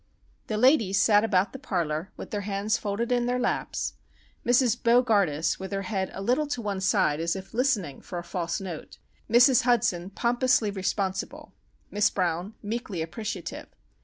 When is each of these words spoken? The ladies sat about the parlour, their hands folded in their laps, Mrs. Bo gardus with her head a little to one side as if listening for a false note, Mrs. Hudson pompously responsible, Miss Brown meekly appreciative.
The 0.47 0.57
ladies 0.57 0.99
sat 0.99 1.23
about 1.23 1.53
the 1.53 1.59
parlour, 1.59 2.11
their 2.17 2.41
hands 2.41 2.75
folded 2.75 3.11
in 3.11 3.27
their 3.27 3.37
laps, 3.37 3.93
Mrs. 4.43 4.75
Bo 4.81 5.03
gardus 5.03 5.59
with 5.59 5.71
her 5.71 5.83
head 5.83 6.09
a 6.15 6.23
little 6.23 6.47
to 6.47 6.59
one 6.59 6.81
side 6.81 7.19
as 7.19 7.35
if 7.35 7.53
listening 7.53 8.01
for 8.01 8.17
a 8.17 8.23
false 8.23 8.59
note, 8.59 8.97
Mrs. 9.29 9.61
Hudson 9.61 10.09
pompously 10.09 10.71
responsible, 10.71 11.53
Miss 11.91 12.09
Brown 12.09 12.55
meekly 12.63 13.03
appreciative. 13.03 13.67